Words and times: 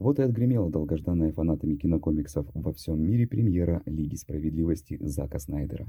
Вот 0.00 0.18
и 0.18 0.22
отгремела 0.22 0.70
долгожданная 0.70 1.30
фанатами 1.30 1.76
кинокомиксов 1.76 2.46
во 2.54 2.72
всем 2.72 3.02
мире 3.02 3.26
премьера 3.26 3.82
Лиги 3.84 4.14
Справедливости 4.14 4.96
Зака 4.98 5.38
Снайдера. 5.38 5.86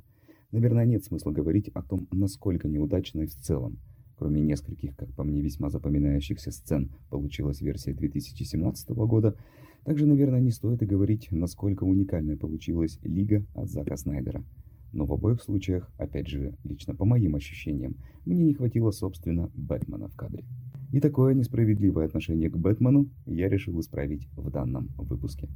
Наверное, 0.52 0.86
нет 0.86 1.06
смысла 1.06 1.32
говорить 1.32 1.70
о 1.70 1.82
том, 1.82 2.10
насколько 2.12 2.68
неудачной 2.68 3.28
в 3.28 3.34
целом. 3.36 3.80
Кроме 4.18 4.42
нескольких, 4.42 4.98
как 4.98 5.10
по 5.14 5.24
мне, 5.24 5.40
весьма 5.40 5.70
запоминающихся 5.70 6.52
сцен, 6.52 6.92
получилась 7.10 7.62
версия 7.62 7.94
2017 7.94 8.90
года, 8.90 9.38
также, 9.86 10.06
наверное, 10.06 10.42
не 10.42 10.52
стоит 10.52 10.84
и 10.84 10.86
говорить, 10.86 11.30
насколько 11.32 11.86
уникальной 11.86 12.36
получилась 12.36 13.00
Лига 13.04 13.46
от 13.56 13.70
Зака 13.70 13.96
Снайдера. 13.96 14.44
Но 14.94 15.06
в 15.06 15.14
обоих 15.14 15.42
случаях, 15.42 15.90
опять 15.98 16.28
же, 16.28 16.54
лично 16.64 16.94
по 16.94 17.06
моим 17.06 17.36
ощущениям, 17.36 17.96
мне 18.26 18.44
не 18.44 18.54
хватило, 18.54 18.92
собственно, 18.92 19.50
Бэтмена 19.56 20.10
в 20.10 20.16
кадре. 20.16 20.44
И 20.92 21.00
такое 21.00 21.34
несправедливое 21.34 22.06
отношение 22.06 22.50
к 22.50 22.58
Бэтмену 22.58 23.08
я 23.26 23.48
решил 23.48 23.80
исправить 23.80 24.28
в 24.36 24.50
данном 24.52 24.90
выпуске. 24.98 25.48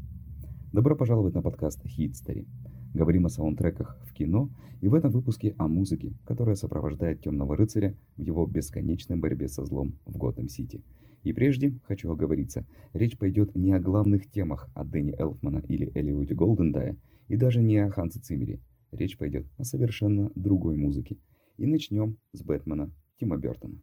Добро 0.72 0.96
пожаловать 0.96 1.34
на 1.34 1.42
подкаст 1.42 1.86
Хитстери. 1.86 2.46
Говорим 2.94 3.26
о 3.26 3.30
саундтреках 3.30 4.00
в 4.06 4.14
кино 4.14 4.50
и 4.80 4.88
в 4.88 4.94
этом 4.94 5.12
выпуске 5.12 5.54
о 5.58 5.68
музыке, 5.68 6.14
которая 6.24 6.56
сопровождает 6.56 7.22
Темного 7.22 7.58
Рыцаря 7.58 7.94
в 8.16 8.22
его 8.22 8.46
бесконечной 8.46 9.18
борьбе 9.18 9.50
со 9.50 9.66
злом 9.66 9.96
в 10.06 10.18
Готэм-Сити. 10.18 10.82
И 11.24 11.34
прежде 11.34 11.74
хочу 11.84 12.10
оговориться, 12.10 12.66
речь 12.94 13.18
пойдет 13.18 13.56
не 13.56 13.74
о 13.74 13.80
главных 13.80 14.30
темах 14.32 14.70
от 14.74 14.90
Дэнни 14.92 15.14
Элфмана 15.18 15.62
или 15.68 15.92
Элиоте 15.94 16.36
Голдендая, 16.36 16.96
и 17.28 17.36
даже 17.36 17.62
не 17.62 17.78
о 17.78 17.90
Хансе 17.90 18.20
Циммере. 18.20 18.60
Речь 18.98 19.18
пойдет 19.18 19.46
о 19.58 19.66
совершенно 19.66 20.32
другой 20.36 20.78
музыке. 20.78 21.18
И 21.58 21.66
начнем 21.66 22.18
с 22.32 22.42
Бэтмена 22.42 22.90
Тима 23.20 23.36
Бертона. 23.36 23.82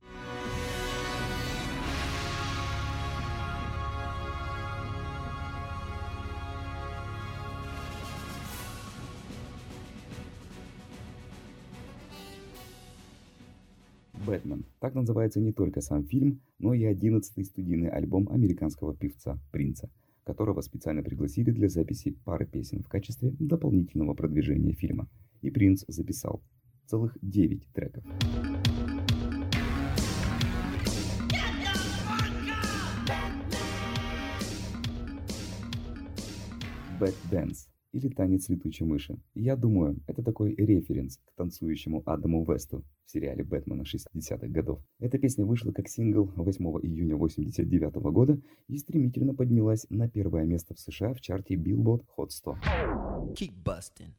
«Бэтмен». 14.26 14.64
Так 14.80 14.94
называется 14.94 15.41
не 15.41 15.52
только 15.52 15.82
сам 15.82 16.04
фильм, 16.04 16.41
но 16.58 16.72
и 16.72 16.84
одиннадцатый 16.84 17.44
студийный 17.44 17.91
альбом 17.91 18.30
американского 18.30 18.97
певца 18.97 19.38
Принца, 19.50 19.91
которого 20.25 20.61
специально 20.61 21.03
пригласили 21.03 21.51
для 21.51 21.69
записи 21.69 22.12
пары 22.25 22.47
песен 22.47 22.83
в 22.83 22.89
качестве 22.89 23.34
дополнительного 23.39 24.15
продвижения 24.15 24.75
фильма. 24.75 25.09
И 25.41 25.51
Принц 25.51 25.84
записал 25.89 26.42
целых 26.87 27.17
девять 27.20 27.67
треков. 27.73 28.05
Bad 37.00 37.15
Dance 37.31 37.72
или 37.92 38.08
«Танец 38.08 38.48
летучей 38.48 38.86
мыши». 38.86 39.18
Я 39.34 39.56
думаю, 39.56 40.00
это 40.06 40.22
такой 40.22 40.54
референс 40.54 41.18
к 41.18 41.34
танцующему 41.36 42.02
Адаму 42.06 42.44
Весту 42.44 42.84
в 43.04 43.10
сериале 43.10 43.44
«Бэтмена» 43.44 43.82
60-х 43.82 44.48
годов. 44.48 44.80
Эта 44.98 45.18
песня 45.18 45.44
вышла 45.44 45.72
как 45.72 45.88
сингл 45.88 46.32
8 46.36 46.64
июня 46.82 47.14
1989 47.14 47.94
года 48.12 48.40
и 48.68 48.78
стремительно 48.78 49.34
поднялась 49.34 49.86
на 49.90 50.08
первое 50.08 50.44
место 50.44 50.74
в 50.74 50.80
США 50.80 51.14
в 51.14 51.20
чарте 51.20 51.54
Billboard 51.54 52.04
Hot 52.16 52.30
100. 52.30 52.58
Keep 53.34 53.62
busting. 53.62 54.12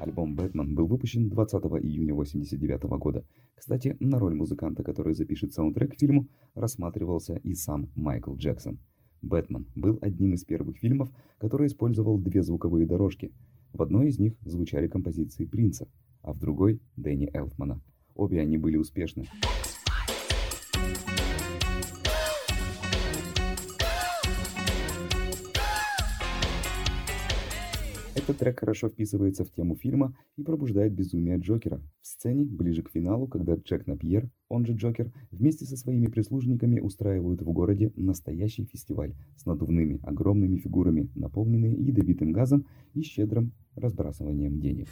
Альбом 0.00 0.34
«Бэтмен» 0.34 0.74
был 0.74 0.86
выпущен 0.86 1.28
20 1.28 1.62
июня 1.82 2.14
1989 2.14 2.98
года. 2.98 3.22
Кстати, 3.54 3.98
на 4.00 4.18
роль 4.18 4.34
музыканта, 4.34 4.82
который 4.82 5.12
запишет 5.12 5.52
саундтрек 5.52 5.92
к 5.92 5.98
фильму, 5.98 6.26
рассматривался 6.54 7.34
и 7.34 7.54
сам 7.54 7.90
Майкл 7.94 8.34
Джексон. 8.34 8.78
«Бэтмен» 9.20 9.66
был 9.74 9.98
одним 10.00 10.32
из 10.32 10.44
первых 10.44 10.78
фильмов, 10.78 11.10
который 11.36 11.66
использовал 11.66 12.18
две 12.18 12.42
звуковые 12.42 12.86
дорожки. 12.86 13.30
В 13.74 13.82
одной 13.82 14.08
из 14.08 14.18
них 14.18 14.38
звучали 14.40 14.88
композиции 14.88 15.44
Принца, 15.44 15.86
а 16.22 16.32
в 16.32 16.38
другой– 16.38 16.80
Дэнни 16.96 17.28
Элфмана. 17.34 17.82
Обе 18.14 18.40
они 18.40 18.56
были 18.56 18.78
успешны. 18.78 19.26
Этот 28.30 28.42
трек 28.42 28.60
хорошо 28.60 28.88
вписывается 28.88 29.44
в 29.44 29.50
тему 29.50 29.74
фильма 29.74 30.14
и 30.36 30.44
пробуждает 30.44 30.92
безумие 30.92 31.38
Джокера. 31.38 31.82
В 32.00 32.06
сцене, 32.06 32.44
ближе 32.44 32.80
к 32.84 32.90
финалу, 32.92 33.26
когда 33.26 33.56
Джек 33.56 33.88
Напьер, 33.88 34.30
он 34.48 34.64
же 34.66 34.74
Джокер, 34.74 35.12
вместе 35.32 35.64
со 35.64 35.76
своими 35.76 36.06
прислужниками 36.06 36.78
устраивают 36.78 37.42
в 37.42 37.50
городе 37.50 37.92
настоящий 37.96 38.66
фестиваль 38.66 39.16
с 39.36 39.46
надувными 39.46 39.98
огромными 40.04 40.58
фигурами, 40.58 41.10
наполненные 41.16 41.74
ядовитым 41.74 42.30
газом 42.30 42.66
и 42.94 43.02
щедрым 43.02 43.50
разбрасыванием 43.74 44.60
денег. 44.60 44.86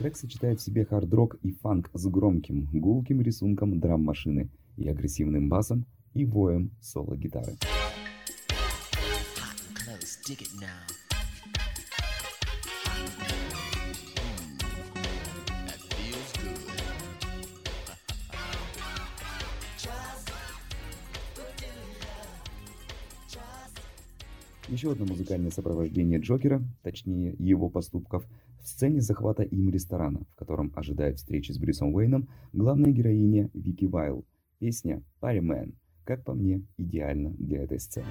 Трек 0.00 0.16
сочетает 0.16 0.58
в 0.58 0.62
себе 0.62 0.86
хард-рок 0.86 1.34
и 1.42 1.52
фанк 1.52 1.90
с 1.92 2.06
громким, 2.06 2.70
гулким 2.72 3.20
рисунком 3.20 3.78
драм-машины 3.80 4.48
и 4.78 4.88
агрессивным 4.88 5.50
басом 5.50 5.84
и 6.14 6.24
воем 6.24 6.70
соло-гитары. 6.80 7.58
Еще 24.68 24.92
одно 24.92 25.04
музыкальное 25.04 25.50
сопровождение 25.50 26.18
Джокера, 26.20 26.62
точнее 26.82 27.34
его 27.38 27.68
поступков, 27.68 28.24
сцене 28.70 29.00
захвата 29.00 29.42
им 29.42 29.68
ресторана, 29.68 30.24
в 30.32 30.34
котором 30.36 30.72
ожидает 30.74 31.18
встречи 31.18 31.52
с 31.52 31.58
Брюсом 31.58 31.94
Уэйном 31.94 32.28
главная 32.52 32.92
героиня 32.92 33.50
Вики 33.52 33.84
Вайл. 33.84 34.24
Песня 34.58 35.02
«Party 35.20 35.40
Man», 35.40 35.74
как 36.04 36.24
по 36.24 36.34
мне, 36.34 36.62
идеально 36.76 37.30
для 37.30 37.62
этой 37.62 37.80
сцены. 37.80 38.06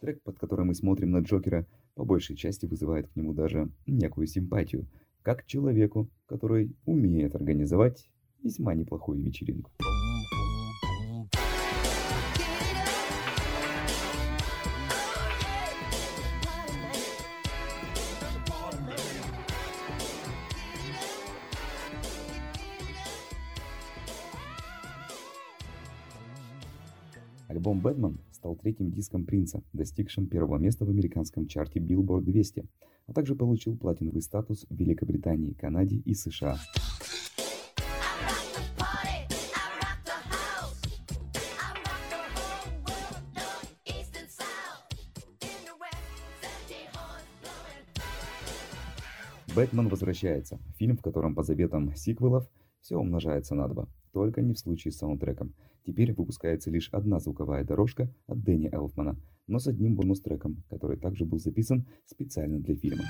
Трек, 0.00 0.20
под 0.22 0.38
которым 0.38 0.68
мы 0.68 0.74
смотрим 0.74 1.12
на 1.12 1.18
Джокера, 1.18 1.64
по 1.94 2.04
большей 2.04 2.34
части 2.34 2.66
вызывает 2.66 3.08
к 3.08 3.14
нему 3.14 3.34
даже 3.34 3.70
некую 3.86 4.26
симпатию, 4.26 4.88
как 5.22 5.46
человеку, 5.46 6.08
который 6.26 6.74
умеет 6.84 7.34
организовать 7.34 8.08
весьма 8.42 8.74
неплохую 8.74 9.22
вечеринку. 9.22 9.70
Альбом 27.48 27.80
«Бэтмен» 27.80 28.18
стал 28.42 28.56
третьим 28.56 28.90
диском 28.90 29.24
Принца, 29.24 29.62
достигшим 29.72 30.26
первого 30.26 30.58
места 30.58 30.84
в 30.84 30.90
американском 30.90 31.46
чарте 31.46 31.78
Billboard 31.78 32.22
200, 32.22 32.66
а 33.06 33.12
также 33.12 33.36
получил 33.36 33.76
платиновый 33.76 34.20
статус 34.20 34.66
в 34.68 34.74
Великобритании, 34.74 35.52
Канаде 35.52 35.98
и 35.98 36.12
США. 36.12 36.58
«Бэтмен 49.54 49.88
возвращается»– 49.88 50.58
фильм, 50.78 50.96
в 50.96 51.02
котором 51.02 51.36
по 51.36 51.44
заветам 51.44 51.94
сиквелов 51.94 52.50
все 52.80 52.96
умножается 52.96 53.54
на 53.54 53.68
два, 53.68 53.86
только 54.12 54.42
не 54.42 54.54
в 54.54 54.58
случае 54.58 54.90
с 54.90 54.96
саундтреком– 54.96 55.54
Теперь 55.84 56.12
выпускается 56.12 56.70
лишь 56.70 56.88
одна 56.92 57.18
звуковая 57.18 57.64
дорожка 57.64 58.08
от 58.28 58.42
Дэнни 58.42 58.68
Элфмана, 58.72 59.16
но 59.48 59.58
с 59.58 59.66
одним 59.66 59.96
бонус-треком, 59.96 60.62
который 60.70 60.96
также 60.96 61.24
был 61.24 61.38
записан 61.38 61.88
специально 62.06 62.60
для 62.60 62.76
фильма. 62.76 63.02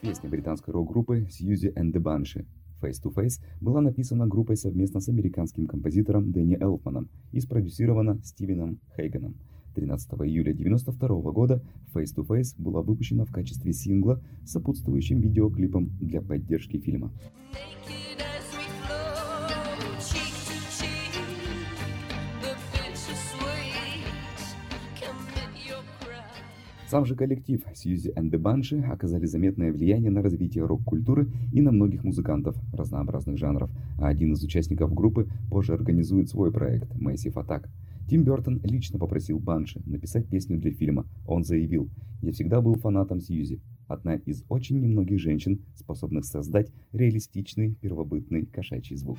Песня 0.00 0.28
британской 0.28 0.72
рок-группы 0.72 1.28
Сьюзи 1.30 1.72
and 1.76 1.92
the 1.92 2.02
Banshee 2.02 2.46
Face 2.82 3.00
to 3.02 3.14
Face 3.14 3.40
была 3.60 3.80
написана 3.80 4.26
группой 4.26 4.56
совместно 4.56 5.00
с 5.00 5.08
американским 5.08 5.66
композитором 5.66 6.32
Дэнни 6.32 6.60
Элфманом 6.60 7.08
и 7.30 7.40
спродюсирована 7.40 8.20
Стивеном 8.24 8.80
Хейганом. 8.96 9.36
13 9.74 10.12
июля 10.12 10.50
1992 10.50 11.32
года 11.32 11.62
Face 11.94 12.14
to 12.16 12.26
Face 12.26 12.54
была 12.58 12.82
выпущена 12.82 13.24
в 13.24 13.32
качестве 13.32 13.72
сингла 13.72 14.20
с 14.44 14.52
сопутствующим 14.52 15.20
видеоклипом 15.20 15.90
для 16.00 16.20
поддержки 16.20 16.78
фильма. 16.78 17.12
Сам 26.92 27.06
же 27.06 27.16
коллектив 27.16 27.64
Сьюзи 27.72 28.12
and 28.14 28.30
Banshee 28.30 28.84
оказали 28.84 29.24
заметное 29.24 29.72
влияние 29.72 30.10
на 30.10 30.20
развитие 30.20 30.66
рок-культуры 30.66 31.26
и 31.50 31.62
на 31.62 31.72
многих 31.72 32.04
музыкантов 32.04 32.54
разнообразных 32.70 33.38
жанров, 33.38 33.70
а 33.96 34.08
один 34.08 34.34
из 34.34 34.44
участников 34.44 34.92
группы 34.92 35.26
позже 35.48 35.72
организует 35.72 36.28
свой 36.28 36.52
проект 36.52 36.94
Massive 36.94 37.32
Attack. 37.32 37.70
Тим 38.10 38.24
Бертон 38.24 38.60
лично 38.62 38.98
попросил 38.98 39.38
Банши 39.38 39.80
написать 39.86 40.28
песню 40.28 40.58
для 40.58 40.70
фильма. 40.70 41.06
Он 41.26 41.44
заявил, 41.44 41.88
«Я 42.20 42.32
всегда 42.32 42.60
был 42.60 42.74
фанатом 42.74 43.22
Сьюзи, 43.22 43.62
одна 43.88 44.16
из 44.16 44.44
очень 44.50 44.78
немногих 44.78 45.18
женщин, 45.18 45.60
способных 45.74 46.26
создать 46.26 46.70
реалистичный 46.92 47.72
первобытный 47.72 48.44
кошачий 48.44 48.96
звук». 48.96 49.16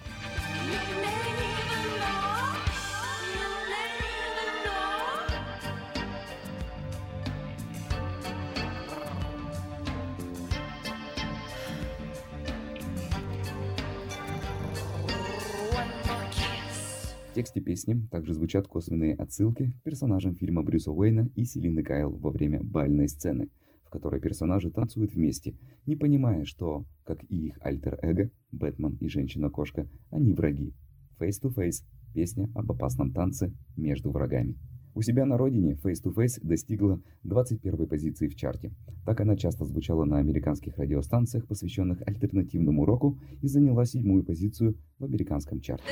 В 17.33 17.35
тексте 17.35 17.61
песни 17.61 17.99
также 18.11 18.35
звучат 18.35 18.67
косвенные 18.67 19.15
отсылки 19.15 19.71
к 19.71 19.81
персонажам 19.81 20.35
фильма 20.35 20.61
Брюса 20.61 20.91
Уэйна 20.91 21.31
и 21.35 21.45
Селины 21.45 21.81
Кайл 21.81 22.11
во 22.11 22.29
время 22.29 22.61
бальной 22.61 23.09
сцены, 23.09 23.49
в 23.83 23.89
которой 23.89 24.21
персонажи 24.21 24.69
танцуют 24.69 25.15
вместе, 25.15 25.55
не 25.87 25.95
понимая, 25.95 26.45
что, 26.45 26.85
как 27.03 27.23
и 27.23 27.47
их 27.47 27.57
альтер-эго, 27.59 28.29
Бэтмен 28.51 28.97
и 28.99 29.07
Женщина-кошка, 29.07 29.89
они 30.11 30.31
враги. 30.31 30.75
Face 31.19 31.41
to 31.41 31.51
Face– 31.51 31.83
песня 32.13 32.51
об 32.53 32.71
опасном 32.71 33.11
танце 33.11 33.51
между 33.75 34.11
врагами. 34.11 34.55
У 34.93 35.01
себя 35.01 35.25
на 35.25 35.35
родине 35.35 35.73
Face 35.83 36.03
to 36.05 36.13
Face 36.13 36.39
достигла 36.39 37.01
21 37.23 37.87
позиции 37.87 38.27
в 38.27 38.35
чарте. 38.35 38.75
Так 39.07 39.21
она 39.21 39.35
часто 39.35 39.65
звучала 39.65 40.05
на 40.05 40.19
американских 40.19 40.77
радиостанциях, 40.77 41.47
посвященных 41.47 42.03
альтернативному 42.05 42.85
року, 42.85 43.17
и 43.41 43.47
заняла 43.47 43.85
седьмую 43.85 44.23
позицию 44.23 44.77
в 44.99 45.05
американском 45.05 45.61
чарте. 45.61 45.85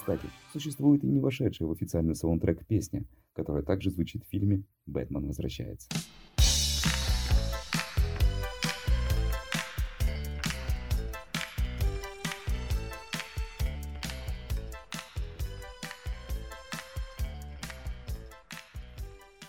Кстати, 0.00 0.30
существует 0.50 1.04
и 1.04 1.06
не 1.06 1.20
вошедшая 1.20 1.68
в 1.68 1.72
официальный 1.72 2.14
саундтрек 2.14 2.64
песня, 2.64 3.04
которая 3.34 3.62
также 3.62 3.90
звучит 3.90 4.24
в 4.24 4.30
фильме 4.30 4.62
«Бэтмен 4.86 5.26
возвращается». 5.26 5.90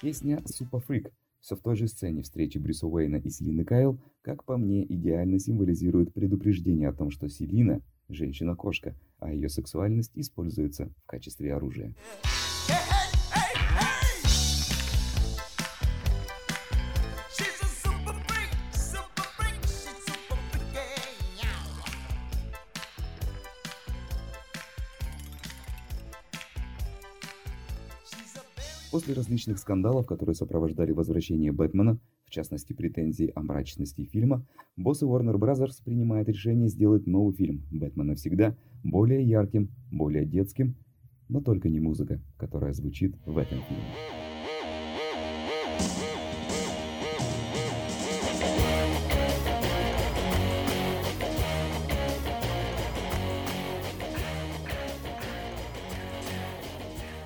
Песня 0.01 0.39
«Super 0.39 0.83
Freak» 0.85 1.13
все 1.39 1.55
в 1.55 1.61
той 1.61 1.77
же 1.77 1.87
сцене 1.87 2.23
встречи 2.23 2.57
Брюса 2.57 2.87
Уэйна 2.87 3.15
и 3.15 3.29
Селины 3.29 3.63
Кайл, 3.63 4.01
как 4.21 4.43
по 4.43 4.57
мне, 4.57 4.83
идеально 4.83 5.39
символизирует 5.39 6.13
предупреждение 6.13 6.89
о 6.89 6.93
том, 6.93 7.09
что 7.09 7.29
Селина– 7.29 7.81
женщина-кошка, 8.09 8.95
а 9.21 9.31
ее 9.31 9.49
сексуальность 9.49 10.11
используется 10.15 10.91
в 11.03 11.05
качестве 11.05 11.53
оружия. 11.53 11.93
После 28.91 29.13
различных 29.13 29.57
скандалов, 29.57 30.05
которые 30.05 30.35
сопровождали 30.35 30.91
возвращение 30.91 31.53
Бэтмена, 31.53 31.97
в 32.31 32.33
частности 32.33 32.71
претензий 32.71 33.29
о 33.35 33.41
мрачности 33.41 34.05
фильма, 34.05 34.47
боссы 34.77 35.05
Warner 35.05 35.35
Bros. 35.35 35.69
принимают 35.83 36.29
решение 36.29 36.69
сделать 36.69 37.05
новый 37.05 37.35
фильм 37.35 37.67
«Бэтмен 37.71 38.07
навсегда» 38.07 38.55
более 38.85 39.21
ярким, 39.21 39.69
более 39.91 40.25
детским, 40.25 40.77
но 41.27 41.41
только 41.41 41.67
не 41.67 41.81
музыка, 41.81 42.21
которая 42.37 42.71
звучит 42.71 43.17
в 43.25 43.37
этом 43.37 43.59
фильме. 43.67 43.83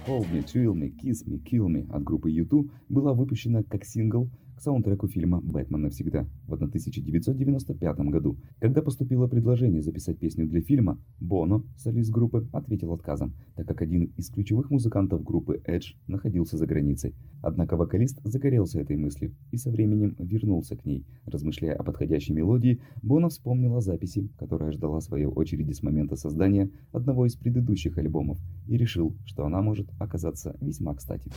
Hold 0.07 0.31
Me, 0.31 0.43
Thrill 0.43 0.73
Me, 0.73 0.91
Kiss 0.95 1.27
Me, 1.27 1.39
Kill 1.43 1.67
Me 1.67 1.87
от 1.91 2.03
группы 2.03 2.31
U2 2.31 2.71
была 2.89 3.13
выпущена 3.13 3.61
как 3.61 3.85
сингл 3.85 4.31
саундтреку 4.65 5.07
фильма 5.07 5.41
«Бэтмен 5.41 5.83
навсегда» 5.83 6.27
в 6.47 6.53
1995 6.53 7.99
году. 8.09 8.37
Когда 8.59 8.81
поступило 8.81 9.27
предложение 9.27 9.83
записать 9.83 10.17
песню 10.17 10.47
для 10.47 10.61
фильма, 10.61 10.99
Боно, 11.19 11.63
солист 11.77 12.11
группы, 12.11 12.49
ответил 12.51 12.91
отказом, 12.91 13.35
так 13.55 13.67
как 13.67 13.83
один 13.83 14.05
из 14.17 14.31
ключевых 14.31 14.71
музыкантов 14.71 15.23
группы 15.23 15.61
Edge 15.67 15.93
находился 16.07 16.57
за 16.57 16.65
границей. 16.65 17.13
Однако 17.43 17.77
вокалист 17.77 18.19
загорелся 18.23 18.79
этой 18.79 18.97
мыслью 18.97 19.35
и 19.51 19.57
со 19.57 19.69
временем 19.69 20.15
вернулся 20.17 20.75
к 20.75 20.83
ней. 20.83 21.05
Размышляя 21.25 21.75
о 21.75 21.83
подходящей 21.83 22.33
мелодии, 22.33 22.81
Боно 23.03 23.29
вспомнил 23.29 23.75
о 23.75 23.81
записи, 23.81 24.31
которая 24.39 24.71
ждала 24.71 24.99
своей 24.99 25.25
очереди 25.25 25.73
с 25.73 25.83
момента 25.83 26.15
создания 26.15 26.71
одного 26.91 27.27
из 27.27 27.35
предыдущих 27.35 27.99
альбомов, 27.99 28.39
и 28.67 28.77
решил, 28.77 29.15
что 29.25 29.45
она 29.45 29.61
может 29.61 29.87
оказаться 29.99 30.57
весьма 30.59 30.95
кстати. 30.95 31.31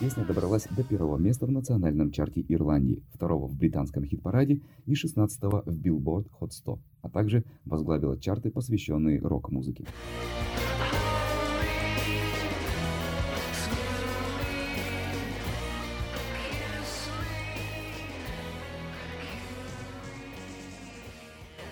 Песня 0.00 0.24
добралась 0.24 0.68
до 0.70 0.84
первого 0.84 1.16
места 1.16 1.44
в 1.44 1.50
национальном 1.50 2.12
чарте 2.12 2.44
Ирландии, 2.48 3.02
второго 3.12 3.48
в 3.48 3.56
британском 3.56 4.04
хит-параде 4.04 4.60
и 4.86 4.94
шестнадцатого 4.94 5.64
в 5.66 5.76
Billboard 5.76 6.28
Hot 6.38 6.52
100, 6.52 6.78
а 7.02 7.10
также 7.10 7.42
возглавила 7.64 8.16
чарты, 8.16 8.52
посвященные 8.52 9.18
рок-музыке. 9.18 9.84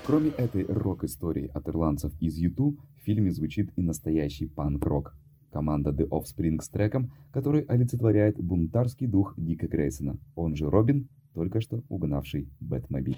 Кроме 0.04 0.30
этой 0.30 0.64
рок-истории 0.64 1.48
от 1.54 1.68
ирландцев 1.68 2.12
из 2.20 2.36
YouTube, 2.36 2.80
в 2.96 3.04
фильме 3.04 3.30
звучит 3.30 3.70
и 3.76 3.82
настоящий 3.82 4.46
панк-рок– 4.46 5.14
Команда 5.56 5.90
The 5.90 6.06
Offspring 6.10 6.60
с 6.60 6.68
треком, 6.68 7.10
который 7.32 7.62
олицетворяет 7.62 8.38
бунтарский 8.38 9.06
дух 9.06 9.32
Дика 9.38 9.66
Грейсона, 9.66 10.18
он 10.34 10.54
же 10.54 10.68
Робин, 10.68 11.08
только 11.32 11.62
что 11.62 11.82
угнавший 11.88 12.50
Бэтмобиль. 12.60 13.16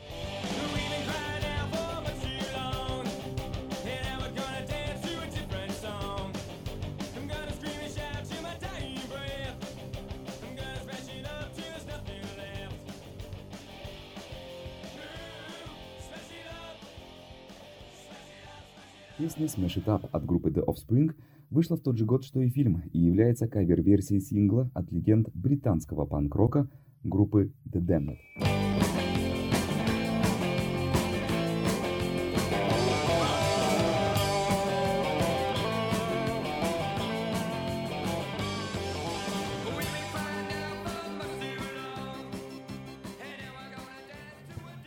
Песня 19.18 19.46
Smash 19.46 19.82
It 19.82 19.86
Up 19.86 20.08
от 20.12 20.24
группы 20.24 20.50
The 20.50 20.64
Offspring 20.64 21.12
вышла 21.50 21.76
в 21.76 21.80
тот 21.80 21.96
же 21.96 22.04
год, 22.04 22.24
что 22.24 22.40
и 22.40 22.48
фильм, 22.48 22.82
и 22.92 22.98
является 22.98 23.48
кавер-версией 23.48 24.20
сингла 24.20 24.70
от 24.74 24.90
легенд 24.92 25.28
британского 25.34 26.06
панк-рока 26.06 26.68
группы 27.02 27.52
The 27.70 27.80
Damned. 27.80 28.18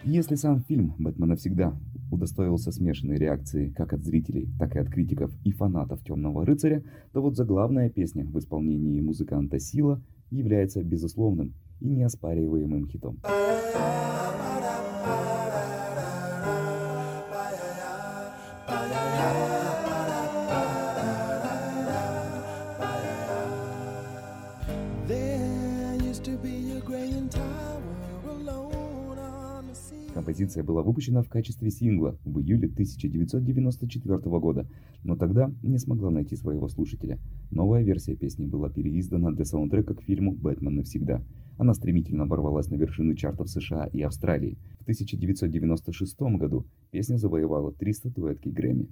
Если 0.03 0.35
сам 0.35 0.61
фильм 0.61 0.93
«Бэтмен 0.97 1.29
навсегда» 1.29 1.73
удостоился 2.11 2.71
смешанной 2.71 3.17
реакции 3.17 3.69
как 3.69 3.93
от 3.93 4.03
зрителей, 4.03 4.49
так 4.59 4.75
и 4.75 4.79
от 4.79 4.89
критиков 4.89 5.31
и 5.43 5.51
фанатов 5.51 6.03
«Темного 6.03 6.45
рыцаря», 6.45 6.83
то 7.13 7.21
вот 7.21 7.35
заглавная 7.35 7.89
песня 7.89 8.25
в 8.25 8.37
исполнении 8.37 9.01
музыканта 9.01 9.59
Сила 9.59 10.01
является 10.29 10.83
безусловным 10.83 11.53
и 11.79 11.89
неоспариваемым 11.89 12.87
хитом. 12.87 13.17
Композиция 30.31 30.63
была 30.63 30.81
выпущена 30.81 31.23
в 31.23 31.27
качестве 31.27 31.69
сингла 31.69 32.17
в 32.23 32.39
июле 32.39 32.69
1994 32.69 34.17
года, 34.39 34.65
но 35.03 35.17
тогда 35.17 35.51
не 35.61 35.77
смогла 35.77 36.09
найти 36.09 36.37
своего 36.37 36.69
слушателя. 36.69 37.19
Новая 37.49 37.83
версия 37.83 38.15
песни 38.15 38.45
была 38.45 38.69
переиздана 38.69 39.31
для 39.31 39.43
саундтрека 39.43 39.93
к 39.93 40.03
фильму 40.03 40.31
«Бэтмен 40.31 40.75
навсегда». 40.75 41.21
Она 41.57 41.73
стремительно 41.73 42.25
ворвалась 42.25 42.69
на 42.69 42.75
вершины 42.75 43.13
чартов 43.17 43.49
США 43.49 43.87
и 43.87 44.01
Австралии. 44.03 44.57
В 44.79 44.83
1996 44.83 46.21
году 46.39 46.65
песня 46.91 47.17
завоевала 47.17 47.73
три 47.73 47.91
статуэтки 47.91 48.47
Грэмми. 48.47 48.87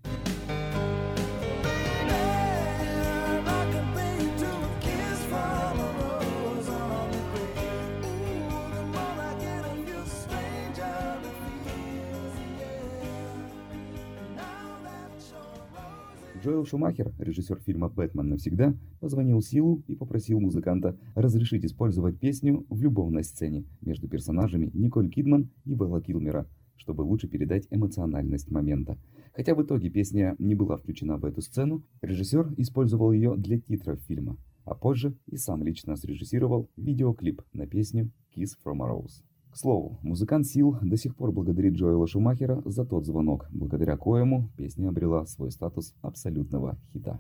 Джоэл 16.41 16.65
Шумахер, 16.65 17.13
режиссер 17.17 17.60
фильма 17.60 17.89
«Бэтмен 17.89 18.29
навсегда», 18.29 18.74
позвонил 19.01 19.41
Силу 19.41 19.84
и 19.88 19.96
попросил 19.96 20.39
музыканта 20.39 20.98
разрешить 21.13 21.65
использовать 21.65 22.17
песню 22.17 22.65
в 22.69 22.81
любовной 22.81 23.25
сцене 23.25 23.65
между 23.81 24.08
персонажами 24.08 24.72
Николь 24.74 25.10
Кидман 25.10 25.50
и 25.65 25.74
Белла 25.74 26.01
Килмера, 26.01 26.48
чтобы 26.77 27.01
лучше 27.01 27.27
передать 27.27 27.67
эмоциональность 27.72 28.51
момента. 28.51 28.98
Хотя 29.34 29.53
в 29.53 29.62
итоге 29.62 29.89
песня 29.89 30.38
не 30.39 30.55
была 30.55 30.77
включена 30.77 31.17
в 31.17 31.25
эту 31.25 31.41
сцену, 31.41 31.84
режиссер 32.01 32.53
использовал 32.55 33.12
ее 33.12 33.36
для 33.36 33.60
титров 33.60 34.00
фильма, 34.03 34.38
а 34.63 34.75
позже 34.75 35.17
и 35.25 35.36
сам 35.36 35.62
лично 35.63 35.98
срежиссировал 35.98 36.69
видеоклип 36.77 37.41
на 37.51 37.67
песню 37.67 38.12
«Kiss 38.34 38.51
from 38.63 38.81
a 38.81 38.89
Rose». 38.89 39.28
К 39.51 39.58
слову, 39.58 39.98
музыкант 40.03 40.46
Сил 40.46 40.77
до 40.82 40.96
сих 40.96 41.15
пор 41.15 41.32
благодарит 41.32 41.74
Джоэла 41.74 42.08
Шумахера 42.08 42.62
за 42.65 42.86
тот 42.86 43.06
звонок, 43.06 43.48
благодаря 43.51 43.98
коему 43.98 44.50
песня 44.56 44.89
обрела 44.89 45.25
свой 45.25 45.51
статус 45.51 45.96
абсолютного 46.03 46.77
хита. 46.94 47.20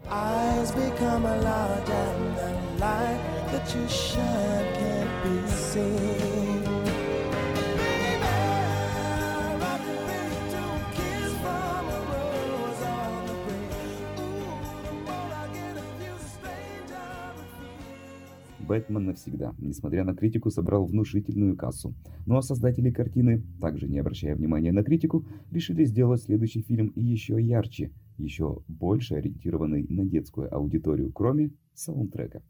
«Бэтмен 18.69 19.05
навсегда», 19.05 19.55
несмотря 19.57 20.03
на 20.03 20.13
критику, 20.13 20.51
собрал 20.51 20.85
внушительную 20.85 21.57
кассу. 21.57 21.95
Ну 22.27 22.37
а 22.37 22.43
создатели 22.43 22.91
картины, 22.91 23.41
также 23.59 23.89
не 23.89 23.97
обращая 23.97 24.35
внимания 24.35 24.71
на 24.71 24.83
критику, 24.83 25.25
решили 25.49 25.85
сделать 25.85 26.21
следующий 26.21 26.61
фильм 26.61 26.93
еще 26.95 27.41
ярче, 27.41 27.91
еще 28.19 28.59
больше 28.67 29.15
ориентированный 29.15 29.87
на 29.89 30.05
детскую 30.05 30.53
аудиторию, 30.55 31.11
кроме 31.11 31.49
саундтрека. 31.73 32.43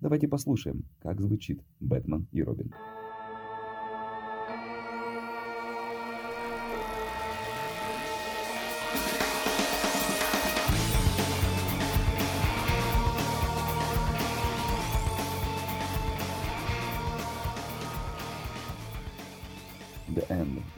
Давайте 0.00 0.26
послушаем, 0.26 0.82
как 1.00 1.20
звучит 1.20 1.60
«Бэтмен 1.78 2.26
и 2.32 2.42
Робин». 2.42 2.72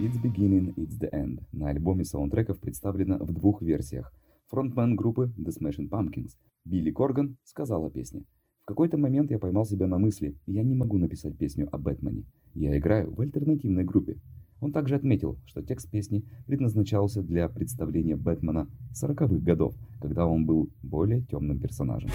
It's 0.03 0.21
Beginning, 0.21 0.75
It's 0.75 0.99
the 0.99 1.09
End. 1.13 1.45
На 1.53 1.69
альбоме 1.69 2.05
саундтреков 2.05 2.59
представлено 2.59 3.19
в 3.19 3.33
двух 3.33 3.63
версиях. 3.63 4.13
Фронтмен 4.49 4.97
группы 4.97 5.33
The 5.39 5.53
Smashing 5.57 5.89
Pumpkins 5.89 6.33
Билли 6.65 6.91
Корган 6.91 7.37
сказал 7.45 7.85
о 7.85 7.91
песне. 7.91 8.25
В 8.63 8.67
какой-то 8.67 8.99
момент 8.99 9.31
я 9.31 9.39
поймал 9.39 9.65
себя 9.65 9.87
на 9.87 9.99
мысли, 9.99 10.35
я 10.47 10.65
не 10.65 10.75
могу 10.75 10.99
написать 10.99 11.39
песню 11.39 11.69
о 11.71 11.79
Бэтмене. 11.79 12.25
Я 12.55 12.77
играю 12.77 13.15
в 13.15 13.21
альтернативной 13.21 13.85
группе. 13.85 14.19
Он 14.61 14.73
также 14.73 14.97
отметил, 14.97 15.39
что 15.47 15.63
текст 15.63 15.89
песни 15.89 16.25
предназначался 16.49 17.23
для 17.23 17.49
представления 17.49 18.17
Бэтмена 18.17 18.67
40-х 19.01 19.37
годов, 19.37 19.77
когда 20.01 20.27
он 20.27 20.47
был 20.47 20.69
более 20.83 21.21
темным 21.21 21.61
персонажем. 21.61 22.11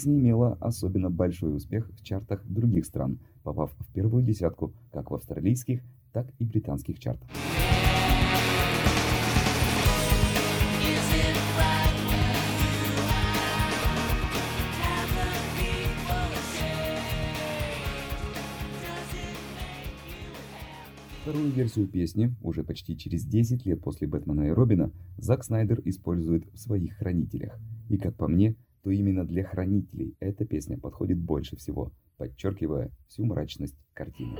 Песня 0.00 0.18
имела 0.18 0.56
особенно 0.60 1.10
большой 1.10 1.54
успех 1.54 1.90
в 1.90 2.02
чартах 2.02 2.42
других 2.46 2.86
стран, 2.86 3.18
попав 3.42 3.70
в 3.78 3.92
первую 3.92 4.24
десятку 4.24 4.72
как 4.90 5.10
в 5.10 5.14
австралийских, 5.14 5.82
так 6.14 6.26
и 6.38 6.44
британских 6.46 6.98
чартах. 6.98 7.28
Вторую 21.20 21.50
версию 21.50 21.88
песни, 21.88 22.34
уже 22.40 22.64
почти 22.64 22.96
через 22.96 23.26
10 23.26 23.66
лет 23.66 23.82
после 23.82 24.08
Бэтмена 24.08 24.46
и 24.46 24.50
Робина, 24.50 24.92
Зак 25.18 25.44
Снайдер 25.44 25.82
использует 25.84 26.50
в 26.54 26.56
своих 26.56 26.94
«Хранителях». 26.94 27.60
И, 27.90 27.98
как 27.98 28.14
по 28.16 28.28
мне, 28.28 28.56
то 28.82 28.90
именно 28.90 29.24
для 29.24 29.44
хранителей 29.44 30.14
эта 30.20 30.44
песня 30.44 30.78
подходит 30.78 31.18
больше 31.18 31.56
всего, 31.56 31.92
подчеркивая 32.16 32.90
всю 33.08 33.24
мрачность 33.24 33.76
картины. 33.94 34.38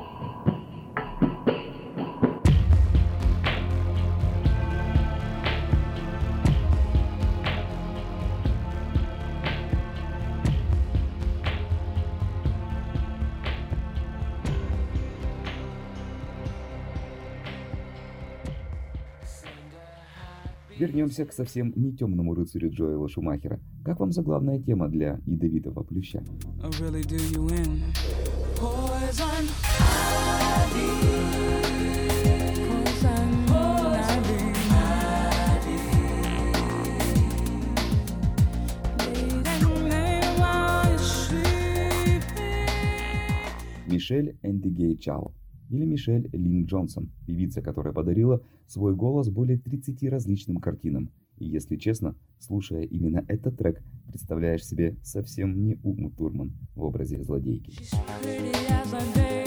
Вернемся 20.81 21.27
к 21.27 21.33
совсем 21.35 21.75
не 21.77 21.93
темному 21.93 22.33
рыцарю 22.35 22.71
Джоэла 22.71 23.07
Шумахера. 23.07 23.61
Как 23.85 24.01
вам 24.01 24.13
заглавная 24.13 24.59
тема 24.59 24.89
для 24.89 25.21
ядовитого 25.27 25.83
плюща? 25.83 26.25
Мишель 43.87 44.39
Эндигей 44.41 44.97
Чао 44.97 45.35
или 45.71 45.85
Мишель 45.85 46.29
Лин 46.33 46.67
Джонсон, 46.67 47.11
певица, 47.27 47.63
которая 47.63 47.93
подарила 47.93 48.43
свой 48.67 48.95
голос 48.95 49.31
более 49.31 49.59
30 49.59 50.03
различным 50.11 50.59
картинам. 50.59 51.11
И 51.39 51.47
если 51.47 51.77
честно, 51.77 52.15
слушая 52.39 52.83
именно 52.83 53.25
этот 53.27 53.57
трек, 53.57 53.83
представляешь 54.09 54.67
себе 54.67 54.97
совсем 55.03 55.65
не 55.65 55.79
Уму 55.83 56.11
Турман 56.11 56.53
в 56.75 56.83
образе 56.83 57.23
злодейки. 57.23 57.73
Crazy 58.23 59.40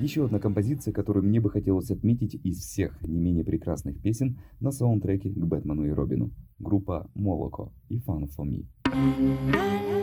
Еще 0.00 0.24
одна 0.24 0.38
композиция, 0.38 0.92
которую 0.92 1.26
мне 1.26 1.40
бы 1.40 1.50
хотелось 1.50 1.90
отметить 1.90 2.34
из 2.42 2.60
всех 2.60 3.02
не 3.02 3.20
менее 3.20 3.44
прекрасных 3.44 4.00
песен 4.00 4.38
на 4.58 4.70
саундтреке 4.70 5.28
к 5.28 5.36
Бэтмену 5.36 5.84
и 5.84 5.90
Робину. 5.90 6.30
Группа 6.58 7.10
Молоко 7.14 7.70
и 7.90 7.98
Fun 7.98 8.26
for 8.34 8.46
Me. 8.46 9.99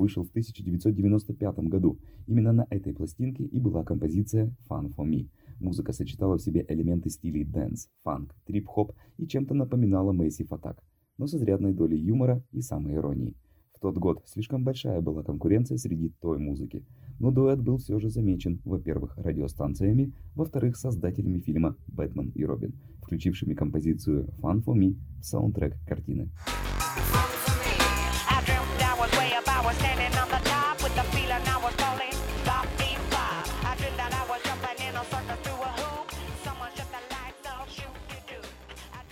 Вышел 0.00 0.24
в 0.24 0.30
1995 0.30 1.58
году. 1.68 1.98
Именно 2.26 2.52
на 2.52 2.66
этой 2.70 2.94
пластинке 2.94 3.44
и 3.44 3.60
была 3.60 3.84
композиция 3.84 4.46
Fun 4.68 4.92
for 4.96 5.06
Me. 5.06 5.28
Музыка 5.60 5.92
сочетала 5.92 6.38
в 6.38 6.42
себе 6.42 6.64
элементы 6.68 7.10
стилей 7.10 7.44
dance, 7.44 7.88
фанк, 8.02 8.34
трип-хоп 8.46 8.92
и 9.18 9.26
чем-то 9.26 9.54
напоминала 9.54 10.12
Massive 10.12 10.48
Attack, 10.48 10.78
но 11.18 11.26
с 11.26 11.34
изрядной 11.34 11.74
долей 11.74 11.98
юмора 11.98 12.42
и 12.50 12.62
самоиронии. 12.62 13.36
В 13.74 13.80
тот 13.80 13.96
год 13.98 14.22
слишком 14.26 14.64
большая 14.64 15.00
была 15.02 15.22
конкуренция 15.22 15.76
среди 15.76 16.08
той 16.20 16.38
музыки, 16.38 16.84
но 17.18 17.30
дуэт 17.30 17.60
был 17.60 17.76
все 17.76 17.98
же 17.98 18.08
замечен, 18.08 18.60
во-первых, 18.64 19.16
радиостанциями, 19.18 20.14
во-вторых, 20.34 20.76
создателями 20.76 21.40
фильма 21.40 21.76
«Бэтмен 21.88 22.30
и 22.34 22.44
Робин», 22.44 22.74
включившими 23.02 23.54
композицию 23.54 24.28
«Fun 24.40 24.64
for 24.64 24.74
Me» 24.74 24.96
в 25.20 25.24
саундтрек 25.24 25.76
картины. 25.86 26.30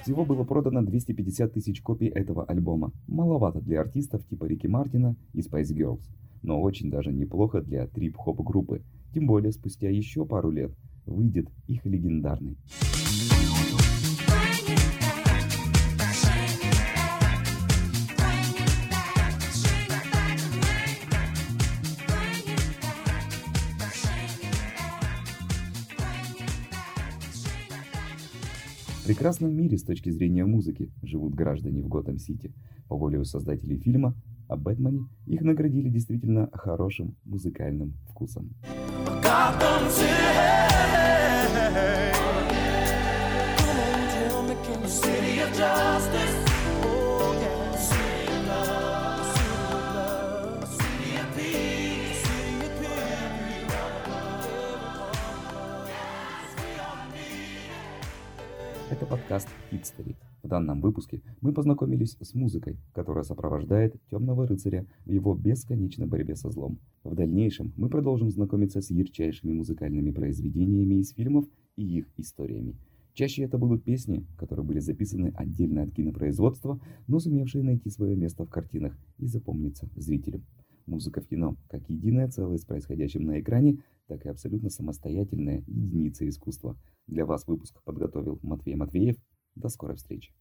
Всего 0.09 0.25
было 0.25 0.43
продано 0.43 0.81
250 0.81 1.53
тысяч 1.53 1.83
копий 1.83 2.07
этого 2.07 2.43
альбома. 2.43 2.93
Маловато 3.09 3.61
для 3.61 3.83
артистов 3.83 4.27
типа 4.27 4.47
Рики 4.47 4.67
Мартина 4.67 5.17
и 5.35 5.41
Spice 5.41 5.77
Girls, 5.77 6.01
но 6.41 6.63
очень 6.63 6.91
даже 6.91 7.13
неплохо 7.13 7.61
для 7.61 7.87
трип-хоп 7.87 8.41
группы. 8.41 8.81
Тем 9.13 9.27
более 9.27 9.53
спустя 9.53 9.91
еще 9.91 10.25
пару 10.25 10.51
лет 10.51 10.73
выйдет 11.05 11.51
их 11.67 11.85
легендарный. 11.85 12.57
Прекрасном 29.09 29.57
мире 29.57 29.79
с 29.79 29.85
точки 29.85 30.11
зрения 30.11 30.45
музыки 30.45 30.93
живут 31.03 31.35
граждане 31.35 31.81
в 31.83 31.89
Готэм-Сити. 31.89 32.53
По 32.89 32.97
воле 32.97 33.25
создателей 33.25 33.79
фильма 33.79 34.15
о 34.49 34.57
Бэтмене 34.57 35.09
их 35.25 35.41
наградили 35.41 35.89
действительно 35.89 36.51
хорошим 36.53 37.17
музыкальным 37.25 37.95
вкусом. 38.11 38.51
City 44.87 45.41
of 45.41 45.53
justice. 45.55 45.88
Подкаст 59.09 59.49
Хитстери. 59.71 60.17
В 60.43 60.49
данном 60.49 60.83
выпуске 60.83 61.23
мы 61.41 61.55
познакомились 61.55 62.19
с 62.21 62.35
музыкой, 62.35 62.77
которая 62.93 63.25
сопровождает 63.25 63.97
Темного 64.11 64.47
Рыцаря 64.47 64.85
в 65.07 65.13
его 65.13 65.35
бесконечной 65.35 66.07
борьбе 66.07 66.37
со 66.37 66.51
злом. 66.51 66.79
В 67.05 67.15
дальнейшем 67.15 67.73
мы 67.77 67.89
продолжим 67.89 68.31
знакомиться 68.31 68.83
с 68.83 68.91
ярчайшими 68.91 69.55
музыкальными 69.55 70.11
произведениями 70.11 70.97
из 70.97 71.13
фильмов 71.15 71.47
и 71.77 71.85
их 71.85 72.07
историями. 72.19 72.77
Чаще 73.15 73.45
это 73.45 73.57
будут 73.57 73.83
песни, 73.83 74.27
которые 74.37 74.67
были 74.67 74.79
записаны 74.79 75.33
отдельно 75.35 75.83
от 75.83 75.91
кинопроизводства, 75.91 76.79
но 77.07 77.19
сумевшие 77.19 77.65
найти 77.65 77.89
свое 77.89 78.15
место 78.15 78.45
в 78.45 78.51
картинах 78.51 78.97
и 79.17 79.27
запомниться 79.27 79.89
зрителю. 79.97 80.43
Музыка 80.85 81.23
в 81.23 81.27
кино, 81.27 81.57
как 81.69 81.89
единое 81.89 82.29
целое 82.29 82.59
с 82.59 82.65
происходящим 82.65 83.25
на 83.25 83.41
экране, 83.41 83.79
так 84.09 84.25
и 84.25 84.29
абсолютно 84.29 84.71
самостоятельная 84.71 85.63
единица 85.67 86.29
искусства. 86.29 86.77
Для 87.07 87.25
вас 87.25 87.47
выпуск 87.47 87.81
подготовил 87.85 88.39
Матвей 88.43 88.75
Матвеев. 88.75 89.17
До 89.55 89.69
скорой 89.69 89.97
встречи. 89.97 90.33